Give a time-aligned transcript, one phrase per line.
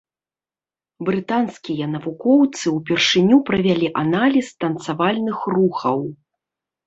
[1.07, 5.99] Брытанскія навукоўцы ўпершыню правялі аналіз танцавальных рухаў.